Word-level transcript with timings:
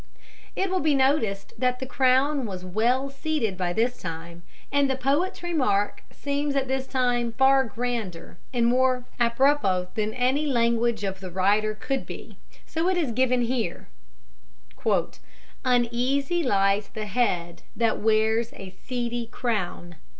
]It 0.55 0.71
will 0.71 0.79
be 0.79 0.95
noticed 0.95 1.53
that 1.59 1.77
the 1.77 1.85
crown 1.85 2.47
was 2.47 2.65
well 2.65 3.11
ceded 3.11 3.55
by 3.55 3.71
this 3.71 3.99
time, 4.01 4.41
and 4.71 4.89
the 4.89 4.95
poet's 4.95 5.43
remark 5.43 6.01
seems 6.09 6.55
at 6.55 6.67
this 6.67 6.87
time 6.87 7.33
far 7.33 7.65
grander 7.65 8.39
and 8.51 8.65
more 8.65 9.05
apropos 9.19 9.89
than 9.93 10.15
any 10.15 10.47
language 10.47 11.03
of 11.03 11.19
the 11.19 11.29
writer 11.29 11.75
could 11.75 12.07
be: 12.07 12.39
so 12.65 12.89
it 12.89 12.97
is 12.97 13.11
given 13.11 13.43
here, 13.43 13.89
viz., 14.83 15.19
"Uneasy 15.63 16.41
lies 16.41 16.87
the 16.87 17.05
head 17.05 17.61
that 17.75 17.99
wears 17.99 18.53
a 18.53 18.71
seedy 18.71 19.27
crown." 19.27 19.97